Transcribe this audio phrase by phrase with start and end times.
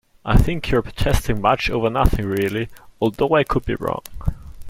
[0.25, 2.69] I think you're protesting much over nothing really,
[2.99, 4.01] although I could be wrong.